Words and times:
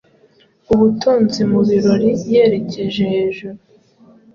Ubutunzi 0.73 1.39
mu 1.51 1.59
birori 1.67 2.09
Yerekeje 2.31 3.01
hejuru 3.13 3.57